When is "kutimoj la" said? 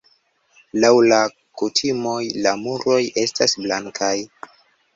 1.61-2.55